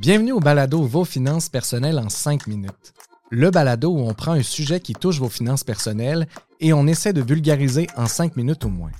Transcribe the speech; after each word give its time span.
Bienvenue 0.00 0.32
au 0.32 0.40
balado 0.40 0.82
Vos 0.82 1.04
finances 1.04 1.50
personnelles 1.50 1.98
en 1.98 2.08
5 2.08 2.46
minutes. 2.46 2.94
Le 3.28 3.50
balado 3.50 3.90
où 3.90 3.98
on 3.98 4.14
prend 4.14 4.32
un 4.32 4.42
sujet 4.42 4.80
qui 4.80 4.94
touche 4.94 5.18
vos 5.18 5.28
finances 5.28 5.62
personnelles 5.62 6.26
et 6.58 6.72
on 6.72 6.86
essaie 6.86 7.12
de 7.12 7.20
vulgariser 7.20 7.86
en 7.98 8.06
5 8.06 8.34
minutes 8.34 8.64
au 8.64 8.70
moins. 8.70 8.92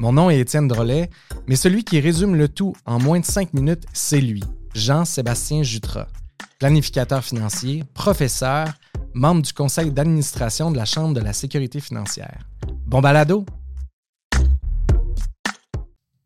Mon 0.00 0.12
nom 0.12 0.30
est 0.30 0.40
Étienne 0.40 0.66
Drolet, 0.66 1.10
mais 1.46 1.54
celui 1.54 1.84
qui 1.84 2.00
résume 2.00 2.34
le 2.34 2.48
tout 2.48 2.74
en 2.86 2.98
moins 2.98 3.20
de 3.20 3.24
5 3.24 3.54
minutes, 3.54 3.84
c'est 3.92 4.20
lui, 4.20 4.42
Jean-Sébastien 4.74 5.62
Jutras, 5.62 6.08
planificateur 6.58 7.22
financier, 7.22 7.84
professeur, 7.94 8.66
membre 9.14 9.42
du 9.42 9.52
conseil 9.52 9.92
d'administration 9.92 10.72
de 10.72 10.76
la 10.76 10.86
Chambre 10.86 11.14
de 11.14 11.20
la 11.20 11.34
sécurité 11.34 11.78
financière. 11.78 12.48
Bon 12.84 13.00
balado! 13.00 13.46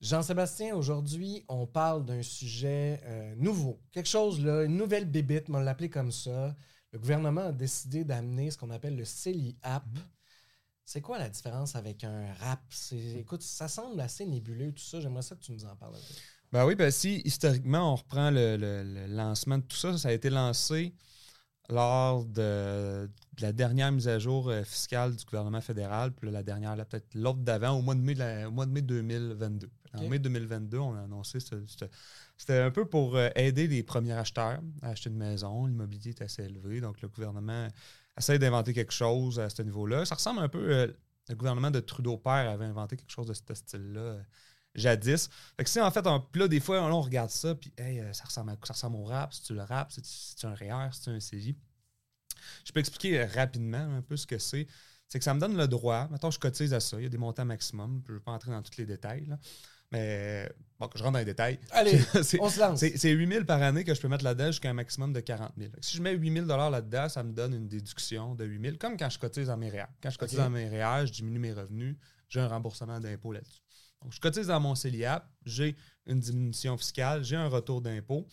Jean-Sébastien, 0.07 0.77
aujourd'hui, 0.77 1.45
on 1.49 1.67
parle 1.67 2.05
d'un 2.05 2.23
sujet 2.23 3.01
euh, 3.07 3.35
nouveau. 3.39 3.81
Quelque 3.91 4.09
chose, 4.09 4.41
là, 4.41 4.63
une 4.63 4.77
nouvelle 4.77 5.05
bébite, 5.05 5.47
on 5.49 5.59
l'appeler 5.59 5.91
comme 5.91 6.13
ça. 6.13 6.55
Le 6.93 7.01
gouvernement 7.01 7.47
a 7.47 7.53
décidé 7.53 8.05
d'amener 8.05 8.53
ce 8.53 8.57
qu'on 8.57 8.71
appelle 8.71 8.95
le 8.95 9.05
CELI 9.05 9.59
App. 9.63 9.83
C'est 10.85 11.01
quoi 11.01 11.19
la 11.19 11.29
différence 11.29 11.75
avec 11.75 12.05
un 12.05 12.33
RAP? 12.35 12.61
Écoute, 13.19 13.43
ça 13.43 13.67
semble 13.67 14.01
assez 14.01 14.25
nébuleux, 14.25 14.71
tout 14.71 14.85
ça. 14.85 15.01
J'aimerais 15.01 15.23
ça 15.23 15.35
que 15.35 15.41
tu 15.41 15.51
nous 15.51 15.65
en 15.65 15.75
parles 15.75 15.97
un 15.97 15.99
peu. 15.99 16.15
Ben 16.53 16.65
oui, 16.65 16.77
ben 16.77 16.93
si 16.93 17.21
historiquement 17.25 17.93
on 17.93 17.97
reprend 17.97 18.31
le, 18.31 19.07
lancement 19.09 19.59
de 19.59 19.65
tout 19.65 19.77
ça, 19.77 19.99
ça 19.99 20.11
a 20.11 20.13
été 20.13 20.31
lancé 20.31 20.95
lors 21.69 22.25
de, 22.25 23.09
la 23.41 23.53
dernière 23.53 23.93
mise 23.93 24.09
à 24.09 24.19
jour 24.19 24.49
euh, 24.49 24.63
fiscale 24.63 25.15
du 25.17 25.25
gouvernement 25.25 25.61
fédéral, 25.61 26.13
puis 26.13 26.31
la 26.31 26.43
dernière, 26.43 26.75
peut-être 26.87 27.15
l'autre 27.15 27.41
d'avant, 27.41 27.73
au 27.73 27.83
mois 27.83 27.95
de 27.95 28.01
mai, 28.01 28.45
au 28.45 28.51
mois 28.51 28.67
de 28.67 28.73
mai 28.73 28.83
2022. 28.83 29.69
En 29.95 30.09
mai 30.09 30.19
2022, 30.19 30.79
on 30.79 30.95
a 30.95 31.03
annoncé 31.03 31.39
c'était 32.37 32.59
un 32.59 32.71
peu 32.71 32.85
pour 32.85 33.17
euh, 33.17 33.31
aider 33.35 33.67
les 33.67 33.83
premiers 33.83 34.13
acheteurs 34.13 34.61
à 34.83 34.91
acheter 34.91 35.09
une 35.11 35.17
maison. 35.17 35.67
L'immobilier 35.67 36.11
est 36.11 36.23
assez 36.23 36.45
élevé, 36.45 36.81
donc 36.81 37.01
le 37.01 37.09
gouvernement 37.09 37.69
essaie 38.17 38.39
d'inventer 38.39 38.75
quelque 38.75 38.93
chose 38.93 39.41
à 39.41 39.49
ce 39.49 39.63
niveau-là. 39.63 40.05
Ça 40.05 40.17
ressemble 40.17 40.41
un 40.41 40.49
peu. 40.49 40.71
Euh, 40.71 40.87
le 41.29 41.35
gouvernement 41.35 41.73
de 41.73 41.81
Trudeau 41.81 42.19
père 42.19 42.49
avait 42.49 42.67
inventé 42.67 42.97
quelque 42.97 43.11
chose 43.11 43.27
de 43.27 43.35
ce 43.35 43.55
style-là 43.55 44.01
euh, 44.01 44.23
jadis. 44.77 45.29
Fait 45.57 45.65
que 45.65 45.71
si 45.71 45.81
en 45.81 45.91
fait, 45.91 46.07
on, 46.07 46.25
là, 46.35 46.49
des 46.49 46.61
fois, 46.61 46.83
on 46.83 47.01
regarde 47.01 47.31
ça, 47.31 47.55
puis 47.55 47.73
ça, 48.13 48.25
ressemble 48.25 48.57
ça 48.63 48.73
ressemble 48.73 48.97
au 48.97 49.05
rap, 49.05 49.33
si 49.33 49.43
tu 49.43 49.55
le 49.55 49.63
rap, 49.63 49.91
c'est 49.91 50.47
un 50.47 50.55
REER, 50.55 50.91
c'est 50.93 51.11
un 51.11 51.19
CJ. 51.19 51.55
Je 52.65 52.73
peux 52.73 52.81
expliquer 52.81 53.25
rapidement 53.25 53.97
un 53.97 54.03
peu 54.03 54.17
ce 54.17 54.27
que 54.27 54.39
c'est. 54.39 54.67
C'est 55.09 55.19
que 55.19 55.25
ça 55.25 55.35
me 55.35 55.41
donne 55.41 55.57
le 55.57 55.69
droit. 55.69 56.09
Maintenant, 56.11 56.31
je 56.31 56.39
cotise 56.39 56.75
à 56.75 56.81
ça. 56.81 56.99
Il 56.99 57.05
y 57.05 57.07
a 57.07 57.09
des 57.09 57.19
montants 57.19 57.45
maximum. 57.45 58.03
Je 58.07 58.13
ne 58.13 58.19
vais 58.19 58.23
pas 58.23 58.33
entrer 58.33 58.51
dans 58.51 58.63
tous 58.63 58.77
les 58.77 58.87
détails. 58.87 59.25
Là. 59.27 59.39
Mais 59.93 60.51
bon, 60.81 60.91
je 60.95 61.03
rentre 61.03 61.13
dans 61.13 61.19
les 61.21 61.25
détails. 61.25 61.61
Allez, 61.71 62.01
on 62.41 62.51
se 62.51 62.59
lance. 62.59 62.81
C'est 62.81 63.11
8 63.11 63.33
000 63.33 63.45
par 63.45 63.63
année 63.63 63.85
que 63.85 63.95
je 63.95 64.01
peux 64.01 64.09
mettre 64.09 64.25
là-dedans 64.25 64.47
jusqu'à 64.47 64.71
un 64.71 64.75
maximum 64.75 65.13
de 65.13 65.21
40 65.21 65.53
000. 65.57 65.71
Si 65.81 65.97
je 65.97 66.03
mets 66.03 66.13
8 66.13 66.47
000 66.47 66.47
là-dedans, 66.47 67.09
ça 67.09 67.23
me 67.23 67.33
donne 67.33 67.55
une 67.55 67.69
déduction 67.69 68.35
de 68.35 68.45
8 68.45 68.63
000, 68.63 68.77
comme 68.79 68.97
quand 68.97 69.09
je 69.09 69.19
cotise 69.19 69.47
dans 69.47 69.57
mes 69.57 69.71
REER. 69.71 69.87
Quand 70.03 70.11
je 70.11 70.19
cotise 70.19 70.39
dans 70.39 70.51
mes 70.51 70.69
REER, 70.69 71.07
je 71.07 71.13
diminue 71.13 71.39
mes 71.39 71.53
revenus, 71.53 71.97
j'ai 72.29 72.41
un 72.41 72.49
remboursement 72.49 72.99
d'impôt 72.99 73.33
là-dessus. 73.33 73.61
Je 74.11 74.21
cotise 74.21 74.47
dans 74.49 74.61
mon 74.61 74.75
CELIAP, 74.75 75.29
j'ai 75.45 75.77
une 76.07 76.21
diminution 76.21 76.77
fiscale, 76.77 77.25
j'ai 77.25 77.37
un 77.37 77.49
retour 77.49 77.81
d'impôt. 77.81 78.27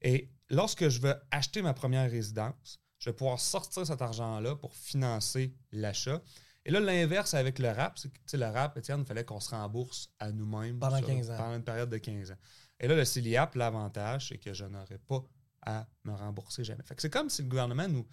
Et 0.00 0.30
lorsque 0.50 0.88
je 0.88 1.00
veux 1.00 1.14
acheter 1.30 1.62
ma 1.62 1.74
première 1.74 2.10
résidence, 2.10 2.80
je 2.98 3.10
vais 3.10 3.16
pouvoir 3.16 3.40
sortir 3.40 3.86
cet 3.86 4.02
argent-là 4.02 4.56
pour 4.56 4.74
financer 4.74 5.54
l'achat. 5.72 6.22
Et 6.64 6.70
là, 6.70 6.78
l'inverse 6.78 7.34
avec 7.34 7.58
le 7.58 7.70
rap, 7.70 7.98
c'est 7.98 8.12
que 8.12 8.36
le 8.36 8.46
rap, 8.46 8.76
Étienne, 8.78 9.00
il 9.00 9.06
fallait 9.06 9.24
qu'on 9.24 9.40
se 9.40 9.50
rembourse 9.50 10.10
à 10.20 10.30
nous-mêmes 10.30 10.78
pendant 10.78 11.02
15 11.02 11.30
ans. 11.30 11.36
Pendant 11.36 11.56
une 11.56 11.64
période 11.64 11.90
de 11.90 11.98
15 11.98 12.30
ans. 12.30 12.36
Et 12.78 12.86
là, 12.86 12.94
le 12.94 13.04
CELIAP, 13.04 13.56
l'avantage, 13.56 14.28
c'est 14.28 14.38
que 14.38 14.54
je 14.54 14.64
n'aurais 14.64 14.98
pas 14.98 15.24
à 15.62 15.86
me 16.04 16.12
rembourser 16.12 16.64
jamais. 16.64 16.82
Fait 16.84 17.00
c'est 17.00 17.10
comme 17.10 17.30
si 17.30 17.42
le 17.42 17.48
gouvernement 17.48 17.88
nous, 17.88 18.06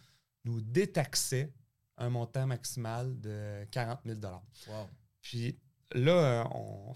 nous 0.45 0.61
détaxait 0.61 1.53
un 1.97 2.09
montant 2.09 2.47
maximal 2.47 3.19
de 3.19 3.65
40 3.71 3.99
000 4.05 4.19
wow. 4.21 4.89
Puis 5.21 5.59
là, 5.95 6.11
euh, 6.11 6.43
on, 6.53 6.93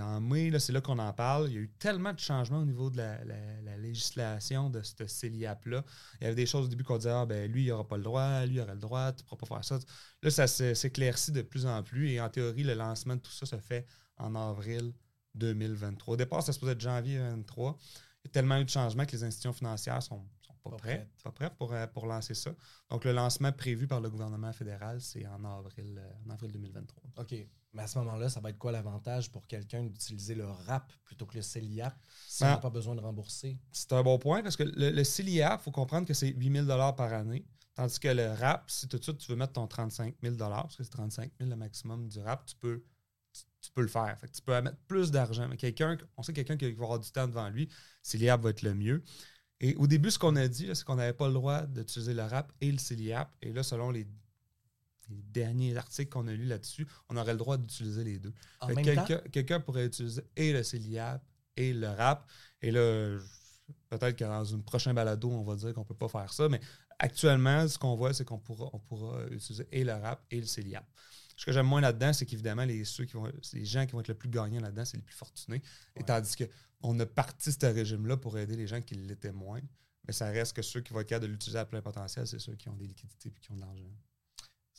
en 0.00 0.20
mai, 0.20 0.58
c'est 0.58 0.72
là 0.72 0.80
qu'on 0.80 0.98
en 0.98 1.12
parle. 1.12 1.48
Il 1.48 1.54
y 1.54 1.56
a 1.56 1.60
eu 1.60 1.70
tellement 1.78 2.12
de 2.12 2.18
changements 2.18 2.60
au 2.60 2.64
niveau 2.64 2.90
de 2.90 2.96
la, 2.96 3.76
législation 3.76 4.70
de 4.70 4.82
ce 4.82 5.06
CELIAP-là. 5.06 5.84
Il 6.20 6.24
y 6.24 6.26
avait 6.26 6.34
des 6.34 6.46
choses 6.46 6.66
au 6.66 6.68
début 6.68 6.84
qu'on 6.84 6.96
disait 6.96 7.10
ah, 7.10 7.26
ben, 7.26 7.50
lui, 7.50 7.64
il 7.64 7.68
n'aura 7.68 7.86
pas 7.86 7.96
le 7.96 8.02
droit, 8.02 8.44
lui, 8.46 8.56
il 8.56 8.60
aurait 8.60 8.74
le 8.74 8.80
droit, 8.80 9.12
tu 9.12 9.22
ne 9.22 9.28
pourras 9.28 9.40
pas 9.40 9.46
faire 9.46 9.64
ça. 9.64 9.78
Là, 10.22 10.30
ça 10.30 10.46
s'éclaircit 10.46 11.32
de 11.32 11.42
plus 11.42 11.66
en 11.66 11.82
plus. 11.82 12.10
Et 12.10 12.20
en 12.20 12.28
théorie, 12.28 12.64
le 12.64 12.74
lancement 12.74 13.16
de 13.16 13.20
tout 13.20 13.32
ça 13.32 13.46
se 13.46 13.56
fait 13.56 13.86
en 14.16 14.34
avril 14.34 14.92
2023. 15.34 16.14
Au 16.14 16.16
départ, 16.16 16.42
ça 16.42 16.52
se 16.52 16.58
posait 16.58 16.72
être 16.72 16.80
janvier 16.80 17.18
2023. 17.18 17.76
Il 18.24 18.28
y 18.28 18.30
a 18.30 18.32
tellement 18.32 18.56
eu 18.56 18.64
de 18.64 18.70
changements 18.70 19.04
que 19.04 19.12
les 19.12 19.24
institutions 19.24 19.52
financières 19.52 20.02
sont, 20.02 20.26
sont 20.40 20.54
pas, 20.62 20.76
prêtes, 20.76 21.08
pas 21.22 21.30
prêtes 21.30 21.54
pour, 21.56 21.74
euh, 21.74 21.86
pour 21.88 22.06
lancer 22.06 22.34
ça. 22.34 22.54
Donc, 22.88 23.04
le 23.04 23.12
lancement 23.12 23.52
prévu 23.52 23.86
par 23.86 24.00
le 24.00 24.08
gouvernement 24.08 24.52
fédéral, 24.52 25.00
c'est 25.00 25.26
en 25.26 25.44
avril, 25.44 25.98
euh, 25.98 26.12
en 26.26 26.30
avril 26.30 26.50
2023. 26.52 27.02
OK. 27.18 27.34
Mais 27.74 27.82
à 27.82 27.86
ce 27.88 27.98
moment-là, 27.98 28.28
ça 28.28 28.40
va 28.40 28.50
être 28.50 28.58
quoi 28.58 28.70
l'avantage 28.70 29.30
pour 29.30 29.46
quelqu'un 29.46 29.82
d'utiliser 29.82 30.36
le 30.36 30.46
RAP 30.46 30.92
plutôt 31.04 31.26
que 31.26 31.34
le 31.34 31.42
CELIAP 31.42 31.94
s'il 32.26 32.46
n'a 32.46 32.54
ben, 32.54 32.60
pas 32.60 32.70
besoin 32.70 32.94
de 32.94 33.00
rembourser? 33.00 33.58
C'est 33.72 33.92
un 33.92 34.02
bon 34.02 34.18
point 34.18 34.42
parce 34.42 34.56
que 34.56 34.62
le, 34.62 34.90
le 34.90 35.04
CELIAP, 35.04 35.60
il 35.60 35.64
faut 35.64 35.70
comprendre 35.72 36.06
que 36.06 36.14
c'est 36.14 36.28
8 36.28 36.66
000 36.66 36.66
par 36.94 37.12
année. 37.12 37.44
Tandis 37.74 37.98
que 37.98 38.08
le 38.08 38.32
RAP, 38.32 38.70
si 38.70 38.86
tout 38.86 38.98
de 38.98 39.02
suite 39.02 39.18
tu 39.18 39.32
veux 39.32 39.36
mettre 39.36 39.54
ton 39.54 39.66
35 39.66 40.14
000 40.22 40.36
parce 40.36 40.76
que 40.76 40.84
c'est 40.84 40.90
35 40.90 41.32
000 41.40 41.50
le 41.50 41.56
maximum 41.56 42.08
du 42.08 42.20
RAP, 42.20 42.46
tu 42.46 42.54
peux, 42.54 42.84
tu, 43.60 43.72
peux 43.72 43.82
le 43.82 43.88
faire. 43.88 44.16
tu 44.32 44.40
peux 44.42 44.60
mettre 44.60 44.78
plus 44.86 45.10
d'argent. 45.10 45.48
Mais 45.48 45.56
quelqu'un, 45.56 45.98
on 46.16 46.22
sait 46.22 46.32
quelqu'un 46.32 46.56
qui 46.56 46.70
va 46.72 46.84
avoir 46.84 47.00
du 47.00 47.10
temps 47.10 47.26
devant 47.26 47.48
lui, 47.48 47.68
CELIAP 48.02 48.42
va 48.42 48.50
être 48.50 48.62
le 48.62 48.74
mieux. 48.74 49.02
Et 49.58 49.74
au 49.74 49.88
début, 49.88 50.12
ce 50.12 50.18
qu'on 50.20 50.36
a 50.36 50.46
dit, 50.46 50.70
c'est 50.72 50.84
qu'on 50.84 50.94
n'avait 50.94 51.12
pas 51.12 51.26
le 51.26 51.34
droit 51.34 51.62
d'utiliser 51.62 52.14
le 52.14 52.22
RAP 52.22 52.52
et 52.60 52.70
le 52.70 52.78
CELIAP. 52.78 53.34
Et 53.42 53.52
là, 53.52 53.64
selon 53.64 53.90
les 53.90 54.06
les 55.10 55.22
derniers 55.22 55.76
articles 55.76 56.10
qu'on 56.10 56.26
a 56.26 56.32
lus 56.32 56.46
là-dessus, 56.46 56.86
on 57.08 57.16
aurait 57.16 57.32
le 57.32 57.38
droit 57.38 57.56
d'utiliser 57.56 58.04
les 58.04 58.18
deux. 58.18 58.32
Quelqu'un 59.32 59.60
pourrait 59.60 59.86
utiliser 59.86 60.22
et 60.36 60.52
le 60.52 60.62
CELIAP 60.62 61.22
et 61.56 61.72
le 61.72 61.88
RAP. 61.88 62.28
Et 62.62 62.70
là, 62.70 63.18
peut-être 63.90 64.16
que 64.16 64.24
dans 64.24 64.44
une 64.44 64.62
prochaine 64.62 64.94
balado, 64.94 65.30
on 65.30 65.42
va 65.42 65.56
dire 65.56 65.74
qu'on 65.74 65.82
ne 65.82 65.86
peut 65.86 65.94
pas 65.94 66.08
faire 66.08 66.32
ça, 66.32 66.48
mais 66.48 66.60
actuellement, 66.98 67.66
ce 67.68 67.78
qu'on 67.78 67.96
voit, 67.96 68.14
c'est 68.14 68.24
qu'on 68.24 68.38
pourra, 68.38 68.70
on 68.72 68.78
pourra 68.78 69.26
utiliser 69.30 69.66
et 69.72 69.84
le 69.84 69.92
RAP 69.92 70.24
et 70.30 70.40
le 70.40 70.46
CELIAP. 70.46 70.86
Ce 71.36 71.44
que 71.44 71.52
j'aime 71.52 71.66
moins 71.66 71.80
là-dedans, 71.80 72.12
c'est 72.12 72.26
qu'évidemment, 72.26 72.64
les, 72.64 72.84
ceux 72.84 73.04
qui 73.04 73.14
vont, 73.14 73.30
les 73.52 73.64
gens 73.64 73.86
qui 73.86 73.92
vont 73.92 74.00
être 74.00 74.08
le 74.08 74.14
plus 74.14 74.28
gagnants 74.28 74.60
là-dedans, 74.60 74.84
c'est 74.84 74.96
les 74.96 75.02
plus 75.02 75.16
fortunés. 75.16 75.62
Et 75.96 76.04
tandis 76.04 76.36
qu'on 76.36 76.98
a 77.00 77.06
parti 77.06 77.50
ce 77.50 77.66
régime-là 77.66 78.16
pour 78.16 78.38
aider 78.38 78.56
les 78.56 78.66
gens 78.66 78.80
qui 78.80 78.94
l'étaient 78.94 79.32
moins. 79.32 79.60
Mais 80.06 80.12
ça 80.12 80.26
reste 80.26 80.54
que 80.54 80.62
ceux 80.62 80.80
qui 80.80 80.92
vont 80.92 81.00
être 81.00 81.08
capables 81.08 81.26
de 81.26 81.32
l'utiliser 81.32 81.58
à 81.58 81.64
plein 81.64 81.80
potentiel, 81.80 82.26
c'est 82.26 82.38
ceux 82.38 82.54
qui 82.54 82.68
ont 82.68 82.76
des 82.76 82.86
liquidités 82.86 83.30
et 83.30 83.40
qui 83.40 83.50
ont 83.50 83.56
de 83.56 83.60
l'argent. 83.60 83.82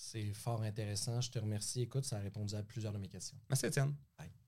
C'est 0.06 0.34
fort 0.34 0.62
intéressant. 0.62 1.20
Je 1.20 1.32
te 1.32 1.40
remercie. 1.40 1.82
Écoute, 1.82 2.06
ça 2.06 2.18
a 2.18 2.20
répondu 2.20 2.54
à 2.56 2.62
plusieurs 2.62 2.94
de 2.94 3.00
mes 3.00 3.08
questions. 3.08 3.38
Merci, 3.50 3.66
Étienne. 3.66 3.96
Bye. 4.18 4.36